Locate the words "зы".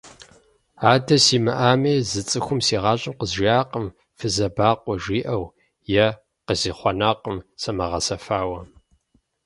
2.09-2.21